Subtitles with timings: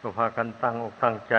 [0.00, 1.34] ก็พากันตั้งอกตั้งใจ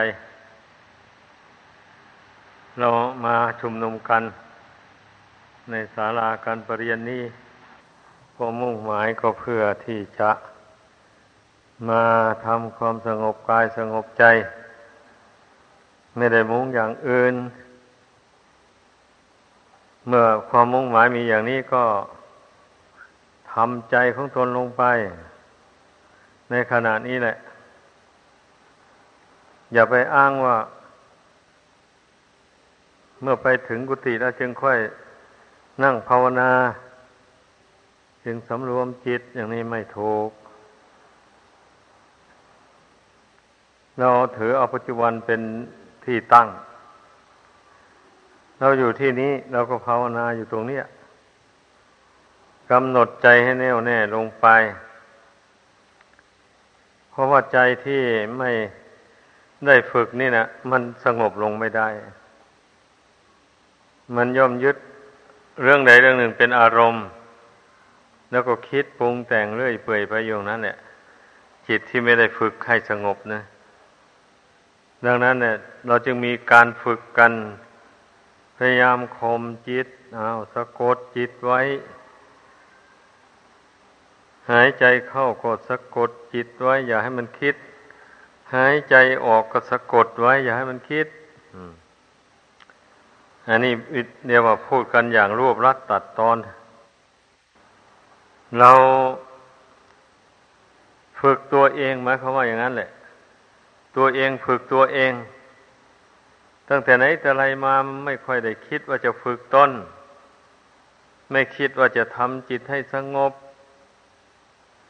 [2.80, 2.90] เรา
[3.26, 4.24] มาชุมนุมกัน
[5.70, 7.24] ในศาลาการประเรียนนี้
[8.36, 10.32] ก็มุ่งหมายก็เพื่อที่จะ
[11.90, 12.04] มา
[12.46, 14.24] ทำความสงบกายสงบใจ
[16.16, 17.36] ไม่ได้มุ่งอย่างอื่น
[20.08, 21.84] เมื่อความมุ่งหมายมีอย่างนี้ก็
[23.54, 24.84] ทำใจของตนลงไป
[26.50, 27.36] ในขณะนี้แหละ
[29.74, 30.58] อย่าไปอ้างว่า
[33.22, 34.80] เมื่อไปถึงกุฏิแล้วจึงค่อย
[35.84, 36.52] นั่งภาวนา
[38.26, 40.30] จึงสำรวมจิตอย่างนี้ไม่ถูก
[44.00, 45.42] เราถือเอาปัจจุบันเป็น
[46.06, 46.48] ที่ตั้ง
[48.60, 50.80] เราอยู่ที่นี้เราก็ภาวนาอยู่ตรงนี้
[52.72, 54.48] กำหนดใจให้แน่วแน่ลงไป
[57.10, 58.02] เพราะว่าใจที่
[58.38, 58.52] ไม่
[59.66, 61.90] ได้ฝึกนี่นะมันสงบลงไม่ได้
[64.16, 64.78] มันย่อมยึด
[65.62, 67.06] เรื่องใดเรื่องหนึ่งเป็นอารมณ์
[68.32, 70.78] แล้วก็คิดปรุงแต่งเรื่อยเปื่อยไปอยู่นั้นเนี่ย
[71.68, 73.42] จิตที่ไม่ได้ฝึกให้สงบนะ
[75.06, 75.56] ดังนั้นเนี่ย
[75.88, 77.34] เราจึงมีการฝึกกัน
[78.58, 81.62] พยายามข่มจิตเอาสะกดจิตไว้
[84.52, 87.56] หายใจเข้าก็สะกดจิตไว้ อย่าให้มันคิด
[88.54, 88.96] หายใจ
[89.26, 91.08] ออกก็สะกดไว้ อย่าให้มันคิด
[93.50, 93.74] อันนี้
[94.28, 96.38] เดียวว่าพูดกันอย่างรวบรัดตัดตอน
[98.60, 98.72] เรา
[101.20, 102.90] ฝึกตัวเองไหมายควาว่าอย่างนั้นแหละ
[103.98, 105.12] ตัวเองฝึกตัวเอง
[106.70, 107.74] ตั้งแต่ไหนแต่ไรมา
[108.06, 109.72] ไม่ค่อยได้คิดว่าจะฝึกตน
[111.32, 113.32] ไม่คิดว่าจะทำจิตให้สงบ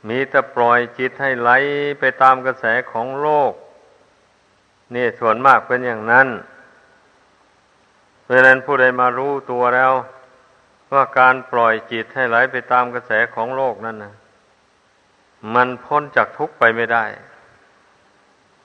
[0.08, 1.52] มีแต่ปล่อยจิตให้ไหล
[2.00, 3.54] ไปตามกระแสของโลก
[4.96, 6.28] นี่ส่วนมากเป็นอย่างนั้น
[8.24, 9.94] เพราะนั้นผู้ใดมารู้ตัวแล้ว
[10.94, 14.14] ว่าการปล่อยจิตให้ไหลไปตามกระแสของโลกนั่นนะ
[15.54, 17.06] มันพ้นจากทุกข์ไปไม่ได้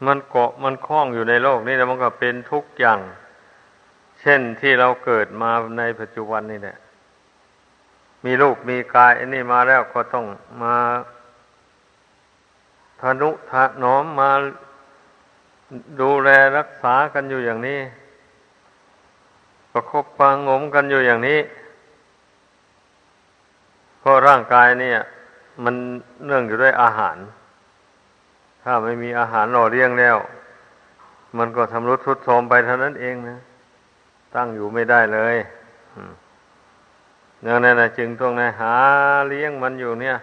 [0.06, 3.00] มันเกาะมันคล้องอยู่ในโลกนี่แล้วมันก็เป็นทุกข์อย่าง
[4.20, 6.76] เช่นที่เราเกิดมาในปัจจุบันนี่แหละ
[8.24, 10.26] มีลูกมีกายอันนี้มาแล้วก็ต้อง
[10.62, 10.74] มา
[13.02, 13.52] ทนุถ
[13.82, 14.30] นอมมา
[16.00, 17.80] ดูแลรักษากันอยู่อย่างนี้
[19.72, 21.40] ประคบประงมกันอยู่อย่างนี้
[24.00, 24.98] เพราะร่างกายเนี่ย
[25.64, 25.74] มัน
[26.24, 27.16] เนื่องอยู่ด้วยอาหาร
[28.62, 30.16] ถ้าไม่มีอาหารหล่อเลี้ยงแล้ว
[31.38, 33.38] มันก็ทำรุดทุดโทรมไปเท่านั้นเองนะ
[34.34, 35.36] ตั้งอยู่ไม่ได้เลย
[37.46, 38.74] ดังนั้นนะจึงต้องนะหา
[39.28, 40.16] เลี้ยงมันอยู่เนี่ย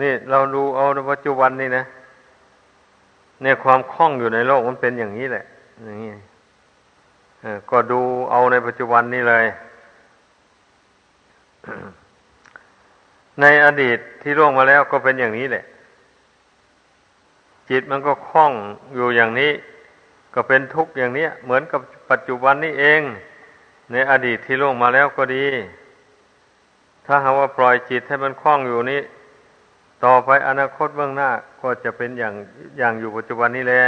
[0.00, 1.84] นี่เราดูเอาในปัจจุบันนี่นะ
[3.42, 5.44] เนี่ยความคล่องอยู่ในโลกมันเป็นอย่างนี้แหละ
[5.84, 6.12] อย่างนี้
[7.70, 9.46] ก็ดูเอาในปัจจุบันนี่เลย
[13.40, 15.64] ในอดีตที่ล่วงมาแล้วก็เป็นอย่างนี้แหละ
[17.70, 18.52] จิตมันก็คล่อง
[18.94, 19.52] อยู่อย่างนี้
[20.34, 21.80] ก็เป็นทุกข์อย่างนี้เหมือนกับ
[22.10, 23.00] ปัจจุบันนี้เอง
[23.92, 25.46] ในอดีตที่ล่วงมาแล้วก็ดี
[27.06, 29.00] ถ้าหากว่าปล่อยจิตให้มันคล่องอยู่นี้
[30.04, 31.30] ต่อไปอนาคตเบื้องหน้า
[31.60, 32.34] ก็จะเป็นอย่าง
[32.78, 33.84] อย่างอยู่ปัจจุบันนี้แหละ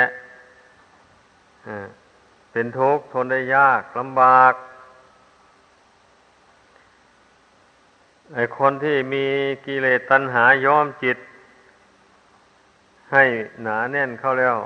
[2.53, 4.55] เป็นทุกข์ทนได้ยากลำบาก
[8.34, 9.27] ไอคนที่มี
[9.67, 11.19] กิเลสตัณหาย้อมจิต
[13.12, 13.25] ให้
[13.62, 14.56] หนาแน่นเข้าแล้ว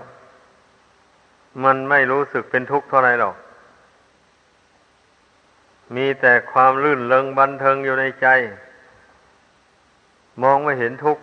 [1.64, 3.36] มันไม่รู้สึกเป็นทุกข์เท่าไรหรอก
[5.96, 8.26] มีแต่ความลื่นเลงบันเทิงอยู่ในใจ
[10.42, 11.22] มองไม่เห็นทุกข์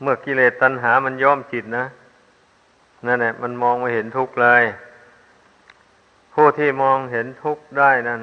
[0.00, 1.86] เมื่อกิเลสตัณหามันย้อมจิตนะ
[3.06, 4.64] นั่นแหละมันมองไม่เห็นทุกข์เลย
[6.32, 8.22] ผู้ที่มองเห็นทุกข์ได้นั่น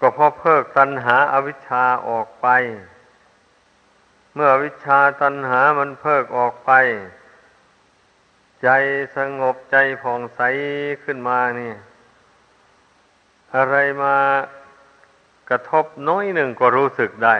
[0.00, 2.48] ก็เพราะเพิกตัณหาอาวิชชาออกไป
[4.34, 6.70] เมื่อวิชาตัณหามันเพิกออกไป
[8.62, 8.68] ใจ
[9.16, 10.40] สงบใจผ่องใส
[11.04, 11.72] ขึ้นมานี่
[13.56, 14.16] อะไรมา
[15.50, 17.36] กระทบน้อยหนึ่งก็รู้สึกได้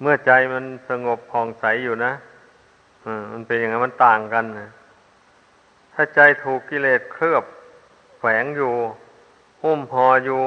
[0.00, 2.12] เมื่อใจมันสงบผ่องใสอยู่นะ
[3.32, 4.70] มันเป็นอย่างนั้นมันต่างกันนะ
[5.94, 7.44] ถ้าใจถูกกิเลสเคลือบ
[8.18, 8.72] แฝงอยู่
[9.62, 10.42] หุ้มพออยู่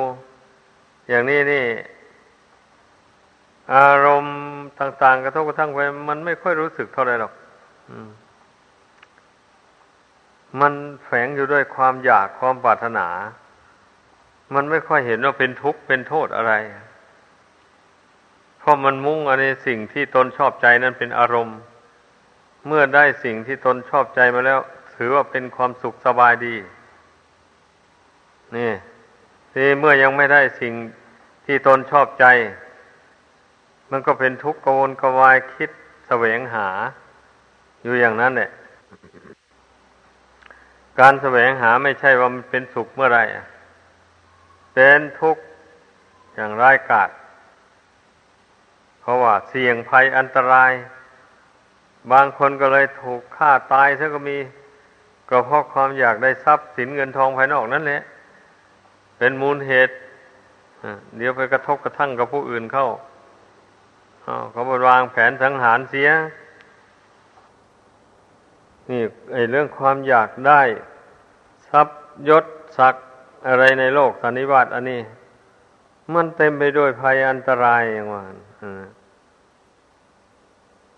[1.09, 1.65] อย่างนี้นี่
[3.75, 4.38] อารมณ์
[4.80, 7.33] ต่าง ๆ กระทบกระทั่งไปมันไม่ค่อยรู้สึกเท่าไหร่หรอก
[10.62, 10.74] มัน
[11.06, 13.07] แฝงอยู่ด้วยความอยากความปรารถนา
[14.56, 16.53] มันไม่ค่อยเห็นว่าเป็นทุกข์เป็นโทษอะไร
[18.62, 21.58] เพราะมันมุ่งอันในสิ่งที่ตนชอบใจนั้นเป็นอารมณ์
[22.68, 24.60] เมื่อได้สิ่งที่ตนชอบใจมาแล้ว
[24.96, 26.56] ถือว่าเป็นความสุขสบายดี
[28.58, 28.72] นี่
[29.54, 30.74] ที่เมื่อยังไม่ได้สิ่ง
[31.46, 32.25] ที่ตนชอบใจ
[33.92, 35.69] มันก็เป็นทุกข์กวนกวายคิด
[36.08, 36.68] แสวงหา
[37.84, 38.52] อยู่อย่างนั้นเนี่ย
[41.00, 43.19] การแสวงหาไม่ใช่ว่ามันเป็นสุขเมื่อไร
[44.74, 45.44] เป็นทุกข์
[46.36, 47.10] อย่างร้ายกาจ
[49.01, 50.71] เพราะว่าเสี่ยงภัยอันตราย
[52.12, 54.38] บางคนก็เลยถูกฆ่าตายซะก็มี
[55.30, 58.01] ก็เพราะความอยากได้ทรัพย์สินเงินทองภายนอกนั่นแหละ
[59.18, 59.95] เป็นมูลเหตุ
[61.18, 62.88] เดี๋ยวไปกระทบกระทั่งกับผู้อื่นเข้า
[64.51, 66.09] เขาบวางแผนสังหารเสีย
[68.89, 69.01] นี่
[69.33, 70.62] ไอเรื่องความอยากได้
[71.69, 72.00] ทรัพย์
[72.30, 72.45] ยศ
[72.77, 73.06] ศักดิ์
[73.48, 75.01] อะไรในโลกสันนิวาตอันนี้
[76.13, 78.24] มันเต็มไปด้วยภัยอันตรายอย่างว่า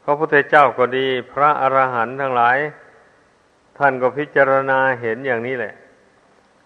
[0.03, 2.57] พระพุทธเจ้าก็ดี พระอรหันต์ทั้งหลาย
[3.77, 5.73] ท่านก็พิจารณาเห็นอย่างนี้แหละ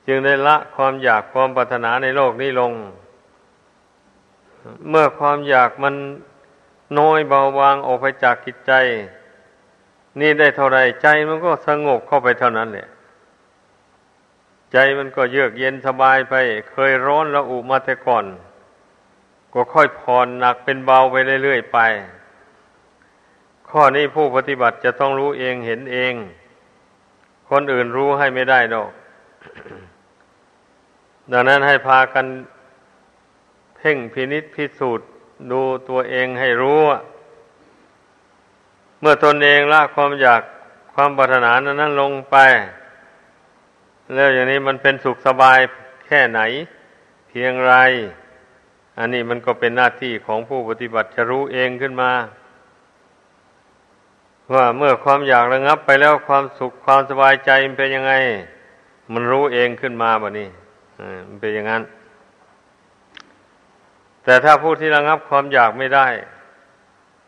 [0.07, 2.73] จึงได้ละความอยากความปรารถนาในโลกนี้ลง
[4.89, 5.95] เมื่อความอยากมัน
[6.99, 8.73] น้อยเบาบางออกไปจากกิจใจ
[10.19, 12.87] นี่ได้เท่าไรใจมันก็สงบเข้าไปเท่านั้นแหละ
[14.73, 16.35] ใจมันก็เยือกเย็นสบายไป
[16.71, 18.25] เคยร้อนแล้วอุมาแต่ก่อน
[19.57, 21.79] ก็ค่อยผ่อนหนักเป็นเบาไปเรื่อยๆไป
[23.69, 26.13] ข้อนี้ผู้ปฏิบัติจะต้องรู้เองเห็นเอง
[27.49, 28.91] คนอื่นรู้ให้ไม่ได้ดอก
[31.31, 32.25] ดังนั้นให้พากัน
[33.77, 35.07] เพ่งพินิษพิสูจน์
[35.51, 36.81] ดูตัวเองให้รู้
[38.99, 40.41] เมื่อตนเองละความอยาก
[40.93, 42.35] ความปรารถนานั้นลงไป
[44.13, 45.59] แล้วอย่างนี้มันเป็นสุขสบาย
[46.05, 46.41] แค่ไหน
[47.27, 47.75] เพียงไร
[48.99, 52.11] อันนี้มันก็เป็นหน้าที่ของผู้ปฏิบัติจะรู้เองขึ้นมา
[54.53, 58.13] ว่าเมื่อความอยากระงับไปแล้วความสุขความสบายใจมันเป็นยังไง
[59.13, 60.49] มันรู้เองขึ้นมาแบบนี้
[61.27, 61.83] มันเป็นอย่างนั้น
[64.23, 66.07] แต่ถ้าผู้ที่ระงับความอยากไม่ได้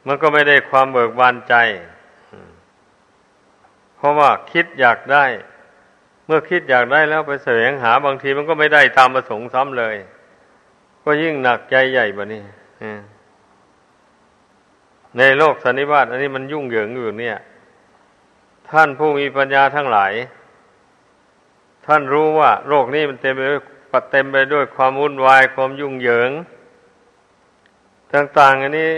[0.08, 1.56] มันก็ไม่ได้ความเบิกบานใจ
[3.96, 5.26] เพราะว่าคิดอยากได้
[6.26, 9.96] เมื่อคิดอยากได้แล้วไปแสวงหาบางทีมันก็ไม่ได้ตามประสงค์ซ้ำเลย
[11.12, 12.44] ก็ยิ่งหนักใจใหญ่บะนี่
[15.18, 17.38] ในโลกสันนิบาตอันนี้มันยุ่งเหยิงอยู่เนี่ย
[18.70, 20.14] ท่านผู้มีปัญญาทั้งหลาย
[21.86, 23.62] ท่านรู้ว่า โลกนี้มันเต็มไปด้วย
[23.92, 26.32] ปเต็มไปด้วยความวุ่นวายความยุ่งเหยิง
[28.14, 28.92] ต่าง ๆ อันนี้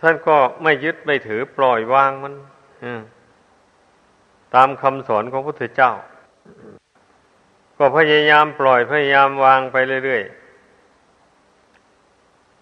[0.00, 2.34] ท่านก็ไม่ยึดไม่ถือปล่อยวางมัน
[4.54, 5.92] ตามคำสอนของพระพุทธเจ้า
[7.78, 10.41] ก็พยายามปล่อยพยายามวางไปเรื่อยๆ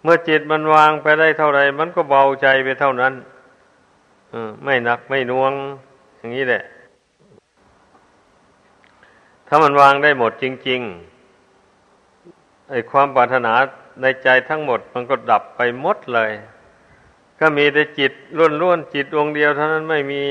[0.03, 3.15] เมื่อจิตมันวางไปได้เท่าไรมันก็เบาใจไปเท่านั้น
[4.65, 5.53] ไม่หนักไม่น่วง
[6.17, 6.63] อย่างนี้แหละ
[9.49, 10.81] ถ้ามันวางได้หมดจริง
[11.57, 13.53] ๆ ไอ้ความปรารถนา
[14.03, 16.31] ในใจทั้งหมด มันก็ดับไปหมดเลย
[17.41, 18.13] ก็มีแต่จิต
[18.63, 20.23] ล้วนๆจิตดวงเดียวเท่านั้นไม่มี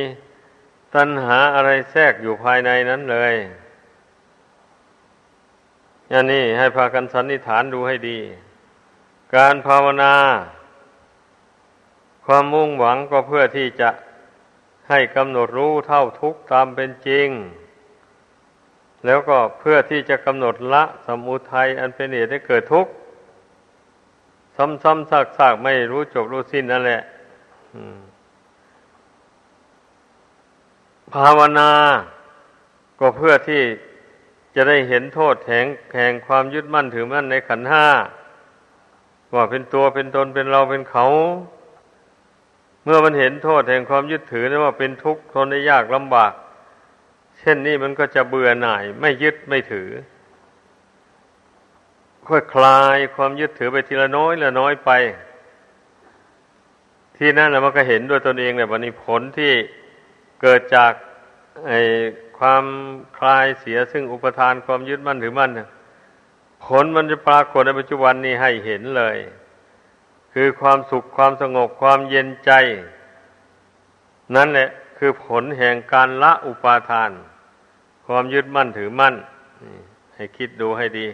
[0.96, 3.34] ตัณหาอะไรแทรกอยู่ภายในนั้นเลย
[6.10, 8.18] อย่างนี้ให้พากันสันนิษฐานดูให้ดี
[9.36, 10.16] การภาวนา
[12.26, 13.90] ความมุ่งหวังก็เพื่อที่จะ
[14.90, 17.28] ให้กำหนดรู้เท่าทุกตามเป็นจริง
[19.06, 22.92] แล้วก็เพื่อที่จะกำหนดละสมุทัยอันเป็นเหตุให้เกิดทุกข์
[24.84, 27.02] ซ้ำๆซากๆไม่รู้จบรู้สิ้นนั่นแหละ
[31.14, 31.72] ภาวนา
[33.00, 33.62] ก็เพื่อที่
[34.56, 37.88] จะได้เห็นโทษแห่งแห่งความยึดมั่นถือมั่นในขันห้า
[39.36, 41.08] ว่าเป็นตัวเป็นตนเป็นเราเป็นเขา
[42.84, 46.34] เมื่อมันเห็นโทษแห่งความยึดถือนะว่าเป็นทุกข์ทนได้ยากลำบาก
[47.40, 49.90] เช่นนี้มันก็จะเบื่อหน่าย ไม่ยึดไม่ถือ
[52.28, 54.92] ค่อยคลายความยึดถือไปทีละน้อยละน้อยไป
[57.18, 59.54] ที่นั่นแหละมันก็เห็นด้วยตนเองแหละวันนี้ผลที่
[60.42, 60.94] เกิดจาก
[61.68, 61.72] ไอ
[62.40, 62.64] ความ
[63.18, 65.68] คลายเสียซึ่งอุปทานความยึดมั่นถือมั่นเนี่ย
[66.70, 69.18] ผลมันจะปรากฏในปัจจุบันนี้ให้เห็นเลย
[70.34, 72.52] คือความสุขความสงบความเย็นใจ
[74.36, 77.12] นั่นแหละคือผลแห่งการละอุปาทาน
[78.06, 79.16] ความยึดมั่นถือมั่น
[80.16, 81.08] ให้คิดดูให้ดี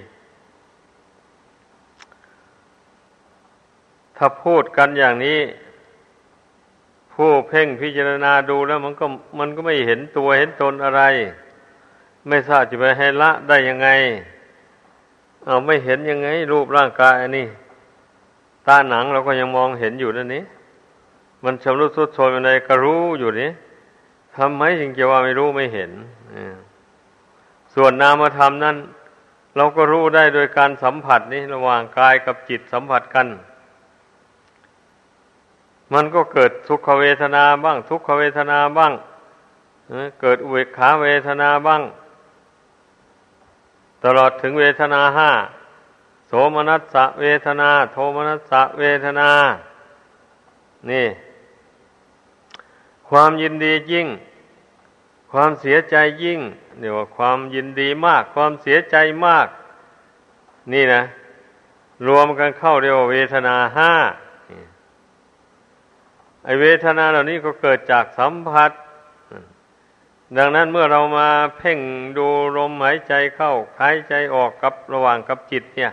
[4.17, 5.39] ถ้าพูดกันอย่างนี้
[7.13, 9.05] ผู้เพ่งพิจารณาดูแล้วมันก็
[9.39, 11.01] มันก็ไม่เห็นตัวเห็นตนอะไร
[12.27, 13.89] ไม่ทราบจะไปให้ละได้ยังไง
[15.45, 17.47] เอาไม่เห็นยังไง รูปร่างกายอันนี้
[18.67, 20.43] ตาหนังเราก็ยังมองเห็นอยู่นั่นนี้
[21.43, 23.49] มันชำรุดทรุดโทรมอะไรก็รู้อยู่นี้
[24.37, 25.91] ทำไมจึงจะว่าไม่รู้ไม่เห็น
[27.73, 28.77] ส่วนนามธรรมนั้น
[29.55, 33.27] เราก็รู้ได้โดยการสัมผัสนี้ระหว่างกายกับจิตสัมผัสกัน
[35.93, 38.93] มันก็เกิดทุกขเวทนาบ้าง ทุกขเวทนาบ้าง
[40.21, 41.81] เกิดอุเบกขาเวทนาบ้าง
[44.05, 45.31] ตลอดถึงเวทนาห้า
[46.27, 49.29] โสมนัสสะเวทนา โทมนัสสะเวทนา
[50.89, 51.07] นี่
[53.09, 54.07] ความยินดียิ่ง
[55.31, 56.39] ความเสียใจยิ่ง
[56.79, 58.95] เรียกว่าความยินดีมาก ความเสียใจ
[59.25, 59.47] มาก
[60.73, 61.01] นี่นะ
[62.07, 63.91] รวมกันเข้าเรียกว่าเวทนาห้า
[66.43, 68.71] ไอเวทนาเหล่านี้ก็เกิดจากสัมผัส
[70.37, 71.79] ดังนั้นเมื่อเรามาเพ่ง
[72.17, 72.27] ดู
[72.57, 75.91] ลมหายใจเข้าหายใจออกกับระหว่างกับจิตเนี่ย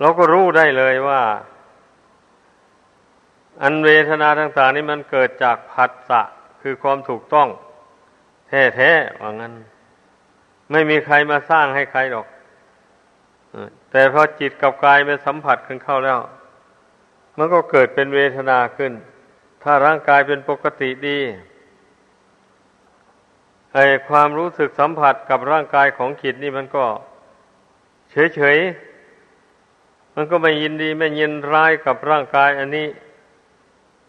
[0.00, 1.22] เราก็รู้ได้เลยว่า
[3.62, 6.22] อันเวทนาต่างๆนี้มันเกิดจากผัสสะ
[6.62, 7.48] คือความถูกต้อง
[8.48, 9.52] แท้ๆว่างั้น
[10.70, 12.26] ไม่มีใครมาสร้างให้ใครหรอก
[13.90, 16.18] แต่พอจิตกับกายไปสัมผัสกันเข้าแล้ว
[17.38, 18.92] มันก็เกิดเป็นเวทนาขึ้น
[19.62, 21.18] ถ้าร่างกายเป็นปกติดี
[23.74, 26.84] ไอความรู้สึกสัมผัสกับร่างกายของจิตนี่มันก็
[28.34, 32.88] เฉยๆ มันก็ไม่ยินดีไม่ยินร้ายกับร่างกายอันนี้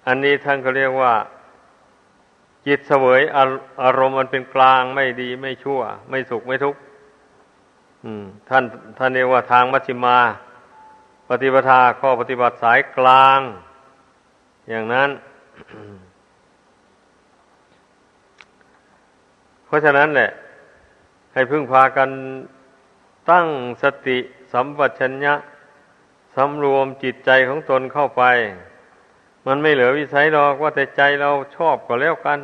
[0.07, 1.13] อันนี้ท่านก็เรียกว่า
[2.67, 3.21] จิตเสวย
[3.83, 6.79] อารมณ์มันเป็นกลางไม่ดีไม่ชั่ว ไม่สุขไม่ทุกข์
[8.49, 8.63] ท่าน
[8.97, 10.17] ท่านเรียกว่าทางมัชฌิมา
[11.27, 13.39] ปฏิปทาข้อปฏิบัติสายกลาง
[14.69, 15.09] อย่างนั้น
[19.69, 20.29] เพราะฉะนั้นแหละ
[21.33, 22.09] ให้พึ่งพากัน
[23.31, 23.47] ตั้ง
[23.83, 24.17] สติ
[24.53, 25.33] สัมปชัญญะ
[26.35, 28.23] สำรวมจิตใจของตนเข้าไป
[29.47, 32.39] มันไม่เหลือวิสัยหรอกว่าแต่ใจเราชอบก็แล้วกัน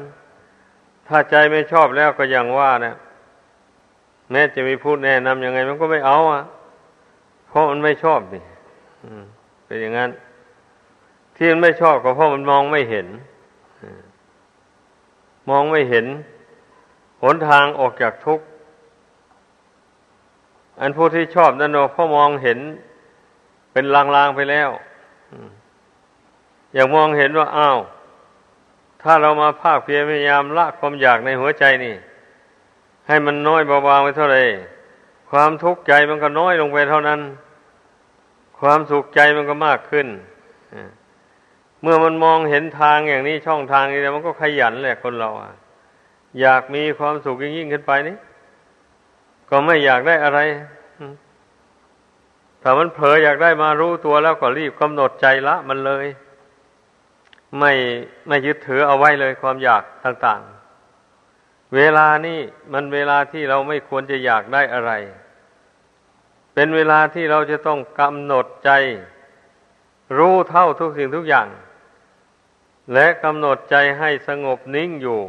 [1.08, 2.94] ถ้าใจไม่ชอบแล้วก็อย่างว่านะ
[4.32, 6.44] แม้จะมีพูดแนะนำยังไง มันก็ไม่เอาอะ
[7.48, 8.44] เพราะมันไม่ชอบนี่
[9.66, 10.12] เป็นอย่างนั้น
[11.36, 13.08] ที่มันไม่ชอบก็เพราะมันมองไม่เห็น
[15.50, 16.06] มองไม่เห็น
[17.34, 18.46] นทางออกจากทุกข์
[20.80, 22.60] อันผู้ที่ชอบนั่นเนพราะมองเห็น
[23.72, 24.70] เป็นลางๆไปแล้ว
[26.74, 27.78] อย่างมองเห็นว่าอ้าว
[29.02, 31.96] ถ้าเรามาภาคเพียรพยายามละความอยากในหัวใจนี่
[33.08, 34.38] ให้มันน้อยเบาๆไปเท่าไร
[35.30, 37.20] ความทุกข์ใจมันก็น้อยลงไปเท่านั้น
[38.60, 40.08] ความสุขใจมันก็มากขึ้น
[41.82, 45.52] เมื่อมันมองเห็นทางอย่างนี้ช่องทางนี้แล้วมันก็ขยันแหละคนเราอะ
[46.42, 48.18] อยากมีความสุขยิ่งขึ้นไปนี่
[49.50, 50.40] ก็ไม่อยากได้อะไร
[52.62, 56.06] ถ้ามันเผลออยากได้มารู้ตัวแล้วก็รีบกำหนดใจละ มันเลย
[57.60, 57.72] ไม่
[58.28, 60.42] ไม่ยึดถือเอาไว้เลยความอยากต่าง
[61.08, 62.40] ๆ เวลานี้
[62.74, 64.92] มันเวลาที่เราไม่ควรจะอยากได้อะไร
[66.54, 68.72] เป็นเวลาที่เราจะต้องกำหนดใจ
[70.18, 71.48] รู้เท่าทุกสิ่งทุกอย่าง
[72.94, 75.22] และกำหนดใจให้สงบนิ่งอยู่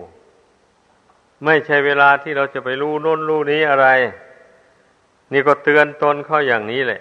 [1.44, 3.88] ไม่ใช่เวลาที่เราจะไปรู้น้นรู้นี้อะไร
[5.32, 7.00] นี่ก็เตือนตนเข้าอย่างนี้แหละ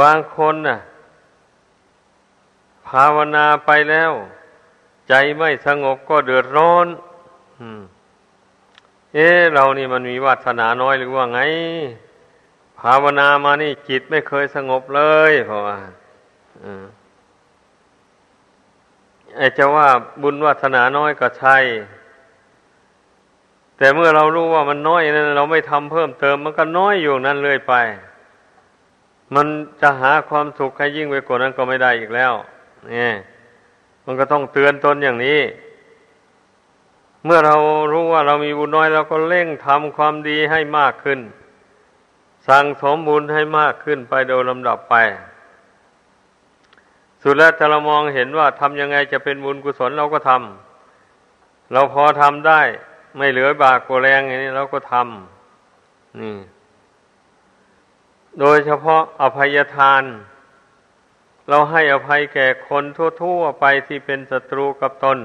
[0.00, 0.78] บางคนน่ะ
[2.88, 4.12] ภาวนาไปแล้ว
[5.08, 6.86] ใจไม่สงบก็เดือดร้อน
[9.14, 11.40] เอ๊ะเรานี่มันมีวาสนาน้อยหรือว่าไง
[12.80, 15.78] ภาวนามานี่จิตไม่เคยสงบเลยเพราะว่า
[19.58, 19.88] จะว่า
[20.22, 21.56] บุญวาสนาน้อยก็ใช่
[23.78, 27.74] แต่เมื่อเรารู้ว่ามันน้อยนั้นเราไม่ทำเพิ่มเติม มันก็น้อยอยู่นั้นเลยไป
[29.34, 29.46] มัน
[29.80, 32.32] จะหาความสุขให้ยิ่งไปกว่านั้นก็ไม่ได้อีกแล้ว
[32.92, 33.12] นี่
[34.04, 35.40] มันก็ต้องเตือนตนอย่างนี้
[37.24, 37.56] เมื่อเรา
[37.92, 41.20] รู้ว่าเรามีบุญน้อยเราก็เร่งทำความดีให้มากขึ้น
[42.48, 44.94] สั่งสมบุญให้มากขึ้นไปโดยลำดับไป
[47.22, 52.60] สุดแล้วถ้าเรามองเห็นว่าทำยังไงจะเป็นบุญกุศลเราก็ทำเราพอทำได้
[53.16, 56.36] ไม่เหลือบากกว่าแรงอย่างนี้เราก็ทำนี่
[58.40, 60.02] โดยเฉพาะอภัยทาน
[61.48, 62.84] เราให้อภัยแก่คน
[63.20, 65.18] ทั่ว ๆ ไปที่เป็นศัตรูกับตน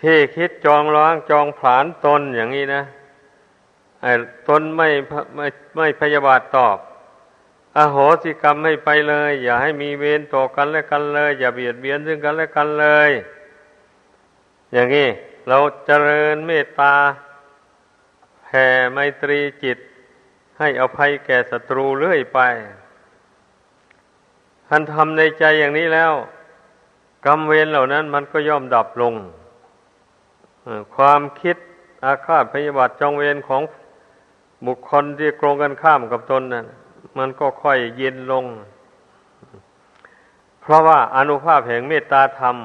[0.00, 2.82] ที่คิดจองร้างจองผลานตนอย่างนี้นะ
[4.02, 4.12] ไอ้
[4.48, 4.88] ตนไม่
[5.36, 6.76] ไม่ไม่พยาบาทตอบ
[7.76, 13.10] อโหสิกรรมให้ไปเลย อย่าให้มีเวรต่อกันและกันเลย อย่าเบียดเบียนซึ่งกันและกันเลย
[14.72, 15.08] อย่างนี้
[15.48, 16.94] เราเจริญเมตตา
[18.42, 19.78] แผ่ไมตรีจิต
[20.58, 22.40] ให้อภัยแก่ศัตรูเรื่อยไป
[24.68, 26.12] ท่านทำในใจอย่างนี้แล้ว
[27.26, 29.14] กรรมเวรเหล่านั้นมันก็ย่อมดับลง
[30.94, 31.56] ความคิด
[32.04, 33.62] อาฆาตพยาบาทจองเวรของ
[34.66, 36.66] บุคคลที่โกรงกันข้ามกับตนนั้น
[37.18, 38.44] มันก็ค่อยเย็นลง
[40.60, 42.56] เพราะว่าอนุภาพแห่งเมตตาธรรม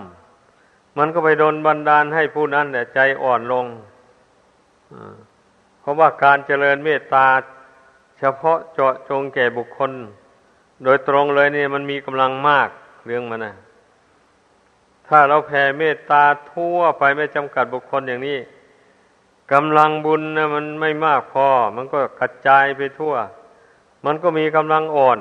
[0.97, 3.65] มันก็ไปโดนบันดาลให้ผู้นั้นเนี่ยใจอ่อนลง
[5.79, 7.27] เพราะว่าการเจริญเมตตา
[8.19, 9.91] เฉพาะเจาะจงแก่บุคคล
[10.83, 12.69] โดยตรงเลยเนี่ยมันมีกำลังมาก
[13.05, 13.55] เรื่องมันนะ
[15.07, 18.37] ถ้าเราแผ่เมตตาทั่วไปไม่จำกัดบุคคลอย่างนี้
[19.53, 23.13] กำลังบุญนะมันไม่มากพอ มันก็กระจายไปทั่ว
[24.07, 25.19] มันก็มีกำลังอ่อน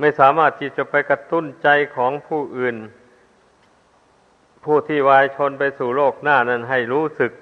[0.00, 2.76] ไม่สามารถที่จะไปกระตุ้นใจของผู้อื่น
[4.64, 7.32] ผู้ที่วายชนไปสู่โลกหน้านั้นให้รู้สึก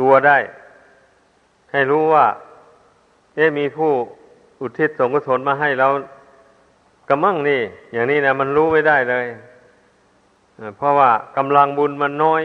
[0.00, 0.38] ตัวได้
[1.72, 2.26] ให้รู้ว่า
[3.34, 3.92] เอ๊มีผู้
[4.60, 5.88] อุทิศสงกุศลมาให้เรา
[7.08, 7.60] กระมั่งนี่
[7.92, 9.26] อย่างนี้นะมันรู้ไม่ได้เลย
[10.76, 12.42] เพราะว่ากำลังบุญมันน้อย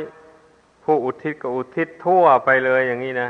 [0.83, 3.29] ผู้อุทิศก็อุทิศทั่วไปเลยอย่างนี้นะ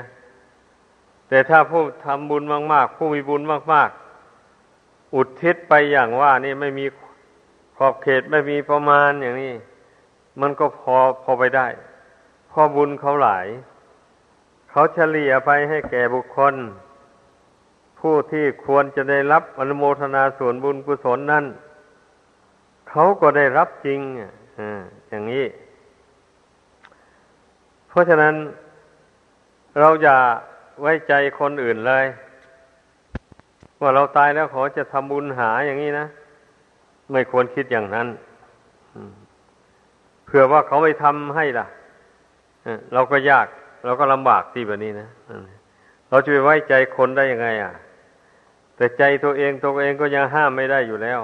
[1.33, 3.41] แต่ถ้าผู้ทำบุญมากๆ ผู้มีบุญ
[3.73, 3.89] มาก
[4.51, 6.85] ๆ อุทิศไปอย่างว่า นี่ไม่มี
[7.77, 9.53] ขอบเขตไม่มีประมาณอย่างนี้
[10.41, 11.67] มันก็พอพอไปได้
[12.51, 13.47] พอบุญเขาหลาย
[14.69, 16.55] เขาเฉลี่ยไปให้แก่บุคคล
[17.99, 21.45] ผู้ที่ควรจะได้รับอนุโมทนาส่วนบุญกุศลนั้น
[22.89, 23.99] เขาก็ได้รับจริง
[24.59, 25.45] อ่าอย่างนี้
[27.89, 28.35] เพราะฉะนั้น
[29.79, 30.17] เราอย่า
[30.82, 32.06] ไว้ใจคนอื่นเลย
[33.82, 36.06] ว่าเราตายแล้วขอจะทำบุญหาอย่างนี้นะ
[37.12, 38.08] ไม่ควรคิดอย่างนั้น
[40.25, 41.65] เผื่อว่าเขาไม่ทำให้ล่ะ
[42.94, 43.48] เราก็ยาก
[43.86, 45.08] เราก็ลำบากที่แบบนี้นะ
[46.10, 47.74] เราจะไปไว้ใจคนได้ยังไง อะ
[48.75, 51.22] แต่ใจตัวเองตัวเองก็ยังห้ามไม่ได้อยู่แล้ว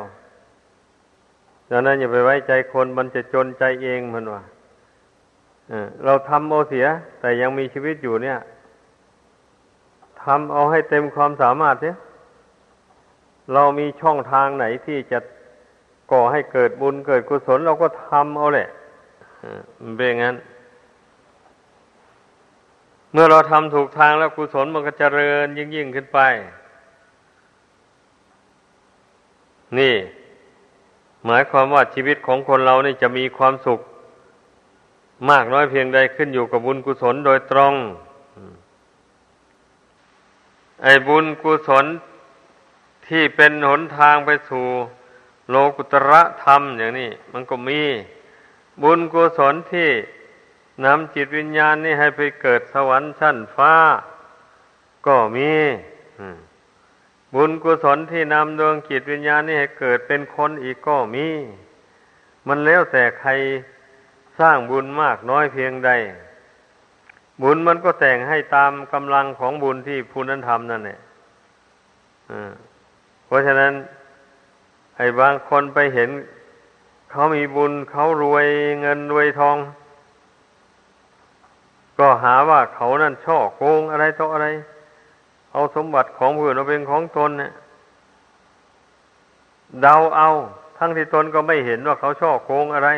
[1.72, 4.42] ดังนั้นอย่าไปไว้ใจคนมันจะจนใจเองมันว่า
[6.06, 6.86] เราทำเอาเสีย
[7.20, 8.38] แต่ยังมีชีวิตอยู่เนี่ย
[10.24, 11.98] ทำเอาให้เต็มความสามารถเนี่ย
[13.54, 15.20] เรามีช่องทางไหนที่จะ
[16.12, 18.70] ก่อให้เกิดบุญเกิดกุศล เราก็ทำเอาแหละ
[19.82, 20.36] มันเป็นงั้น
[23.12, 26.20] เมื่อเราทำถูกทางแล้วกุศลมันก็เจริญยิ่งยิ่งขึ้นไป
[29.80, 29.96] นี่
[31.26, 33.80] หมายความว่าชีวิตของคนเรานี่จะมีความสุข
[35.30, 37.74] มากน้อยเพียงใดขึ้นอยู่กับบุญกุศลโดยตรง
[40.84, 41.86] ไอ้บุญกุศล
[43.08, 44.66] ที่เป็นหนทางไปสู่
[45.50, 47.82] โลกุตระธรรมอย่างนี้ มันก็มี
[48.84, 49.90] บุญกุศลที่
[50.86, 53.74] นำจิตวิญญาณนี่ให้ไปเกิดสวรรค์ชั้นฟ้า
[55.08, 55.52] ก็มี
[57.36, 61.28] บุญกุศลที่นำดวงจิตวิญญาณนี่ให้เกิดเป็นคนอีกก็มี
[62.48, 63.30] มันแล้วแต่ใคร
[64.40, 65.92] สร้างบุญมากน้อยเพียงใด
[67.42, 71.00] บุญมันก็แต่งให้ตามกำลังของบุญที่ผู้นั้นทำนั่นแหละ
[73.26, 73.74] เพราะฉะนั้น
[74.98, 76.10] ไอ้บางคนไปเห็น
[77.12, 78.46] เขามีบุญเขารวย
[78.82, 79.58] เงินรวยทอง
[82.00, 84.48] ก็หาว่าเขานั่นช่อโกงอะไรต่ออะไร
[85.52, 87.52] เอาสมบัติของผู้อื่นมาเป็นของตนเนี่ย
[89.82, 90.30] เดาเอา
[90.78, 92.90] ทั้งที่ตนก็ไม่เห็นว่าเขาช่อโกงอะไร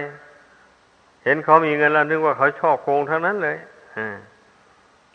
[1.24, 3.58] เห็นเขามีเงินแล้วนึกว่าเขาช่อโกงทั้งนั้นเลย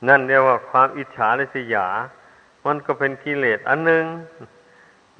[0.08, 1.86] นั่นเรียกว่าความอิจฉาริษยา
[2.64, 4.04] มันก็เป็นกิเลสอันหนึ่ง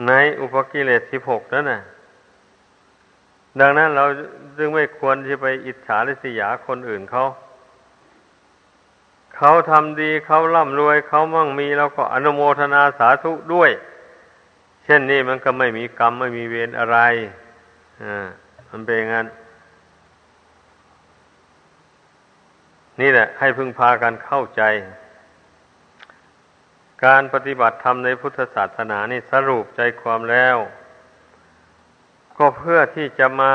[0.06, 1.82] ในอุปกิเลสสิบหกนั่นน่ะ
[3.60, 4.04] ดังนั้นเรา
[4.58, 7.24] จึงไม่ควรที่ไปอิจฉาริษยาคนอื่นเขา
[9.36, 13.70] เขาทำดีเขาร่ำรวยเขามั่งมีแล้วก็อนุโมทนาสาธุด้วย
[14.84, 16.98] เช่นนี้มันก็ไม่มีกรรมไม่มีเวรอะไร
[18.02, 18.26] อ่า
[18.70, 19.26] มันเป็นอย่างนั้น
[23.00, 24.62] นี่แหละ ให้พึงพากันเข้าใจ
[27.04, 30.56] การปฏิบัติธรรมในพุทธศาสนานี่สรุปใจความแล้ว
[32.38, 33.52] ก็เพื่อที่จะมา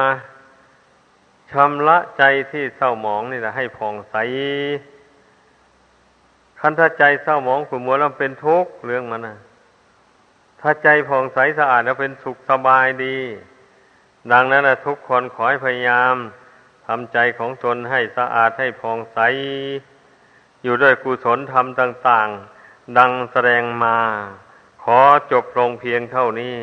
[1.51, 4.15] ชำระใจที่เศร้าหมองนี่แหละให้ผ่องใส
[6.59, 9.37] คันถ้าใจเศร้าหมองขุ่นมัวแล้วเป็นทุกข์เรื่องมันนะ
[10.61, 13.17] ถ้าใจผ่องใสสะอาดแล้วเป็นสุขสบายดี
[14.31, 16.15] ดังนั้นนะทุกคนขอให้พยายาม
[16.87, 19.19] ทำใจของตนให้สะอาดให้ผ่องใส
[20.63, 22.27] อยู่ด้วยกุศลธรรมต่าง
[22.63, 23.97] ๆ ดังแสดงมา
[24.83, 24.99] ขอ
[25.31, 26.57] จบลงเพียงเท่านี้